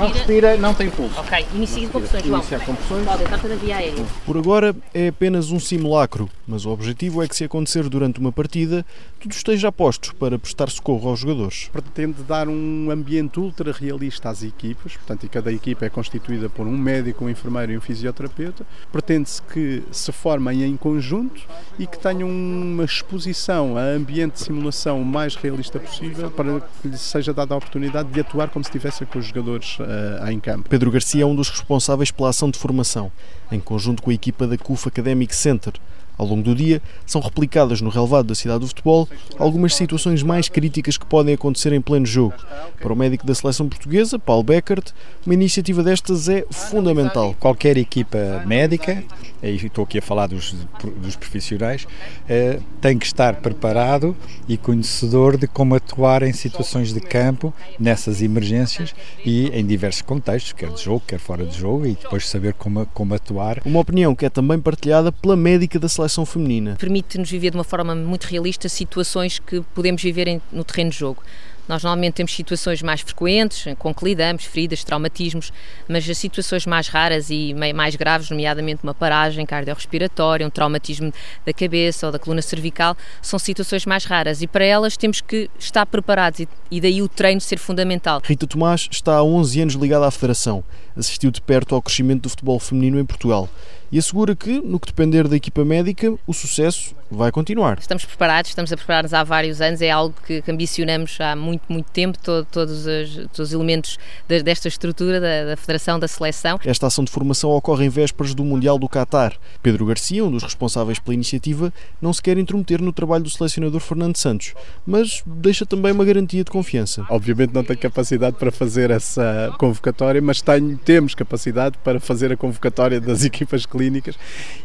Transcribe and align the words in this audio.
Não 0.00 0.08
respira, 0.08 0.56
não 0.56 0.72
tem 0.72 0.88
pulso. 0.88 1.20
Ok, 1.20 1.46
inicia 1.54 1.88
João. 2.24 2.38
Iniciar 2.38 2.64
compulsões. 2.64 3.04
Pode 3.04 3.22
entrar 3.22 3.38
via 3.56 3.76
aérea. 3.76 4.04
Por 4.24 4.36
agora 4.38 4.74
é 4.94 5.08
apenas 5.08 5.50
um 5.50 5.60
simulacro, 5.60 6.28
mas 6.46 6.64
o 6.64 6.70
objetivo 6.70 7.22
é 7.22 7.28
que 7.28 7.36
se 7.36 7.44
acontecer 7.44 7.88
durante 7.88 8.18
uma 8.18 8.32
partida, 8.32 8.84
tudo 9.18 9.32
esteja 9.32 9.68
a 9.68 9.72
postos 9.72 10.12
para 10.12 10.38
prestar 10.38 10.70
socorro 10.70 11.10
aos 11.10 11.20
jogadores. 11.20 11.68
pretende 11.72 12.22
dar 12.22 12.48
um 12.48 12.90
ambiente 12.90 13.38
ultra 13.38 13.72
realista 13.72 14.30
às 14.30 14.42
equipas, 14.42 14.96
portanto, 14.96 15.26
e 15.26 15.28
cada 15.28 15.52
equipa 15.52 15.84
é 15.84 15.90
constituída 15.90 16.48
por 16.48 16.66
um 16.66 16.76
médico, 16.76 17.24
um 17.24 17.28
enfermeiro 17.28 17.72
e 17.72 17.78
um 17.78 17.80
fisioterapeuta. 17.80 18.66
Pretende-se 18.90 19.42
que 19.42 19.82
se 19.90 20.10
formem 20.12 20.64
em 20.64 20.76
conjunto 20.76 21.42
e 21.80 21.86
que 21.86 21.98
tenham 21.98 22.28
uma 22.28 22.84
exposição 22.84 23.78
a 23.78 23.80
ambiente 23.80 24.34
de 24.34 24.40
simulação 24.40 25.00
o 25.00 25.04
mais 25.04 25.34
realista 25.34 25.80
possível 25.80 26.30
para 26.30 26.60
que 26.60 26.88
lhes 26.88 27.00
seja 27.00 27.32
dada 27.32 27.54
a 27.54 27.56
oportunidade 27.56 28.10
de 28.10 28.20
atuar 28.20 28.50
como 28.50 28.62
se 28.62 28.68
estivessem 28.68 29.06
com 29.06 29.18
os 29.18 29.24
jogadores 29.24 29.78
eh, 29.80 30.30
em 30.30 30.38
campo. 30.38 30.68
Pedro 30.68 30.90
Garcia 30.90 31.22
é 31.22 31.26
um 31.26 31.34
dos 31.34 31.48
responsáveis 31.48 32.10
pela 32.10 32.28
ação 32.28 32.50
de 32.50 32.58
formação, 32.58 33.10
em 33.50 33.58
conjunto 33.58 34.02
com 34.02 34.10
a 34.10 34.14
equipa 34.14 34.46
da 34.46 34.58
CUF 34.58 34.88
Academic 34.88 35.34
Center. 35.34 35.72
Ao 36.18 36.26
longo 36.26 36.42
do 36.42 36.54
dia, 36.54 36.82
são 37.06 37.18
replicadas 37.18 37.80
no 37.80 37.88
relevado 37.88 38.26
da 38.26 38.34
cidade 38.34 38.60
do 38.60 38.66
futebol 38.66 39.08
algumas 39.38 39.74
situações 39.74 40.22
mais 40.22 40.50
críticas 40.50 40.98
que 40.98 41.06
podem 41.06 41.32
acontecer 41.32 41.72
em 41.72 41.80
pleno 41.80 42.04
jogo. 42.04 42.34
Para 42.78 42.92
o 42.92 42.96
médico 42.96 43.26
da 43.26 43.34
seleção 43.34 43.66
portuguesa, 43.66 44.18
Paulo 44.18 44.42
Beckert, 44.42 44.92
uma 45.24 45.32
iniciativa 45.32 45.82
destas 45.82 46.28
é 46.28 46.44
fundamental. 46.50 47.34
Qualquer 47.40 47.78
equipa 47.78 48.44
médica, 48.46 49.02
e 49.42 49.54
estou 49.56 49.84
aqui 49.84 49.98
a 49.98 50.02
falar 50.02 50.26
dos, 50.26 50.54
dos 51.02 51.16
profissionais, 51.16 51.86
eh, 52.28 52.58
tem 52.80 52.98
que 52.98 53.06
estar 53.06 53.36
preparado 53.36 54.16
e 54.48 54.56
conhecedor 54.56 55.36
de 55.36 55.46
como 55.46 55.74
atuar 55.74 56.22
em 56.22 56.32
situações 56.32 56.92
de 56.92 57.00
campo, 57.00 57.52
nessas 57.78 58.22
emergências 58.22 58.94
e 59.24 59.48
em 59.48 59.64
diversos 59.64 60.02
contextos, 60.02 60.52
quer 60.52 60.70
de 60.70 60.82
jogo, 60.82 61.02
quer 61.06 61.18
fora 61.18 61.44
de 61.44 61.58
jogo, 61.58 61.86
e 61.86 61.94
depois 61.94 62.28
saber 62.28 62.54
como, 62.54 62.84
como 62.86 63.14
atuar. 63.14 63.60
Uma 63.64 63.80
opinião 63.80 64.14
que 64.14 64.24
é 64.26 64.30
também 64.30 64.58
partilhada 64.60 65.10
pela 65.12 65.36
médica 65.36 65.78
da 65.78 65.88
seleção 65.88 66.26
feminina. 66.26 66.76
Permite-nos 66.78 67.30
viver 67.30 67.50
de 67.50 67.56
uma 67.56 67.64
forma 67.64 67.94
muito 67.94 68.24
realista 68.24 68.68
situações 68.68 69.38
que 69.38 69.60
podemos 69.74 70.02
viver 70.02 70.28
em- 70.28 70.40
no 70.52 70.64
terreno 70.64 70.90
de 70.90 70.98
jogo. 70.98 71.22
Nós 71.70 71.84
normalmente 71.84 72.14
temos 72.14 72.34
situações 72.34 72.82
mais 72.82 73.00
frequentes, 73.00 73.72
com 73.78 73.94
que 73.94 74.04
lidamos, 74.04 74.44
feridas, 74.44 74.82
traumatismos, 74.82 75.52
mas 75.88 76.10
as 76.10 76.18
situações 76.18 76.66
mais 76.66 76.88
raras 76.88 77.30
e 77.30 77.54
mais 77.72 77.94
graves, 77.94 78.28
nomeadamente 78.28 78.80
uma 78.82 78.92
paragem 78.92 79.46
cardiorrespiratória, 79.46 80.44
um 80.44 80.50
traumatismo 80.50 81.12
da 81.46 81.52
cabeça 81.52 82.06
ou 82.06 82.12
da 82.12 82.18
coluna 82.18 82.42
cervical, 82.42 82.96
são 83.22 83.38
situações 83.38 83.86
mais 83.86 84.04
raras. 84.04 84.42
E 84.42 84.48
para 84.48 84.64
elas 84.64 84.96
temos 84.96 85.20
que 85.20 85.48
estar 85.60 85.86
preparados 85.86 86.44
e 86.68 86.80
daí 86.80 87.02
o 87.02 87.08
treino 87.08 87.40
ser 87.40 87.60
fundamental. 87.60 88.20
Rita 88.24 88.48
Tomás 88.48 88.88
está 88.90 89.18
há 89.18 89.22
11 89.22 89.60
anos 89.60 89.74
ligada 89.74 90.08
à 90.08 90.10
Federação, 90.10 90.64
assistiu 90.96 91.30
de 91.30 91.40
perto 91.40 91.76
ao 91.76 91.80
crescimento 91.80 92.22
do 92.22 92.30
futebol 92.30 92.58
feminino 92.58 92.98
em 92.98 93.04
Portugal 93.04 93.48
e 93.92 93.98
assegura 93.98 94.34
que, 94.36 94.60
no 94.60 94.78
que 94.78 94.86
depender 94.86 95.26
da 95.28 95.36
equipa 95.36 95.64
médica, 95.64 96.14
o 96.26 96.32
sucesso 96.32 96.94
vai 97.10 97.32
continuar. 97.32 97.76
Estamos 97.80 98.04
preparados, 98.04 98.50
estamos 98.50 98.72
a 98.72 98.76
preparar-nos 98.76 99.12
há 99.12 99.24
vários 99.24 99.60
anos, 99.60 99.82
é 99.82 99.90
algo 99.90 100.14
que, 100.24 100.40
que 100.42 100.50
ambicionamos 100.50 101.18
há 101.20 101.34
muito, 101.34 101.62
muito 101.68 101.90
tempo, 101.90 102.16
todo- 102.18 102.46
todos, 102.50 102.86
os, 102.86 103.14
todos 103.32 103.38
os 103.48 103.52
elementos 103.52 103.98
de- 104.28 104.44
desta 104.44 104.68
estrutura 104.68 105.20
da, 105.20 105.44
da 105.46 105.56
Federação, 105.56 105.98
da 105.98 106.06
Seleção. 106.06 106.60
Esta 106.64 106.86
ação 106.86 107.02
de 107.02 107.10
formação 107.10 107.50
ocorre 107.50 107.86
em 107.86 107.88
vésperas 107.88 108.32
do 108.32 108.44
Mundial 108.44 108.78
do 108.78 108.88
Qatar. 108.88 109.34
Pedro 109.60 109.86
Garcia, 109.86 110.24
um 110.24 110.30
dos 110.30 110.44
responsáveis 110.44 111.00
pela 111.00 111.14
iniciativa, 111.14 111.72
não 112.00 112.12
se 112.12 112.22
quer 112.22 112.38
intrometer 112.38 112.80
no 112.80 112.92
trabalho 112.92 113.24
do 113.24 113.30
selecionador 113.30 113.80
Fernando 113.80 114.16
Santos, 114.16 114.54
mas 114.86 115.22
deixa 115.26 115.66
também 115.66 115.90
uma 115.90 116.04
garantia 116.04 116.44
de 116.44 116.50
confiança. 116.50 117.04
Obviamente 117.10 117.52
não 117.52 117.64
tenho 117.64 117.78
capacidade 117.80 118.36
para 118.36 118.52
fazer 118.52 118.90
essa 118.92 119.52
convocatória, 119.58 120.22
mas 120.22 120.40
tenho, 120.40 120.78
temos 120.78 121.16
capacidade 121.16 121.76
para 121.82 121.98
fazer 121.98 122.30
a 122.32 122.36
convocatória 122.36 123.00
das 123.00 123.24
equipas 123.24 123.66
clínicas 123.80 124.18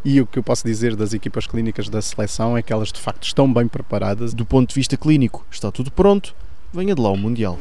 e 0.04 0.20
o 0.20 0.28
que 0.28 0.38
eu 0.38 0.44
posso 0.44 0.68
dizer 0.68 0.94
das 0.94 1.14
equipas 1.14 1.48
clínicas 1.48 1.88
da 1.88 2.02
seleção 2.02 2.58
é 2.58 2.62
que 2.62 2.74
elas 2.74 2.92
de 2.92 3.00
facto 3.00 3.24
estão 3.24 3.52
bem 3.52 3.66
preparadas. 3.66 4.34
Do 4.34 4.46
ponto 4.46 4.70
de 4.70 4.76
vista 4.76 4.98
clínico, 4.98 5.46
está 5.50 5.72
tudo 5.72 5.90
pronto, 5.90 6.36
venha 6.74 6.94
de 6.94 7.02
lá 7.02 7.10
o 7.10 7.18
Mundial. 7.18 7.58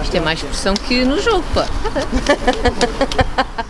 Isto 0.00 0.16
é 0.16 0.20
mais 0.20 0.40
pressão 0.40 0.74
que 0.74 1.04
no 1.04 1.20
jogo, 1.20 1.44
pá. 1.52 1.66